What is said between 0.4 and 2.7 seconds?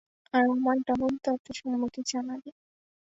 আমার ডাবল তাতে সম্মতি জানাবে।